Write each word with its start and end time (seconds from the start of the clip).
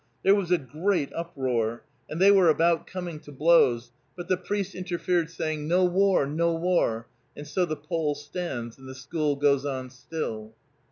There 0.23 0.33
was 0.33 0.49
a 0.49 0.57
great 0.57 1.13
uproar, 1.13 1.83
and 2.09 2.19
they 2.19 2.31
were 2.31 2.49
about 2.49 2.87
coming 2.87 3.19
to 3.19 3.31
blows, 3.31 3.91
but 4.17 4.29
the 4.29 4.35
priest 4.35 4.73
interfered, 4.73 5.29
saying, 5.29 5.67
"No 5.67 5.85
war, 5.85 6.25
no 6.25 6.55
war," 6.55 7.05
and 7.37 7.45
so 7.47 7.65
the 7.65 7.75
pole 7.77 8.15
stands, 8.15 8.79
and 8.79 8.89
the 8.89 8.95
school 8.95 9.35
goes 9.35 9.63
on 9.63 9.91
still. 9.91 10.55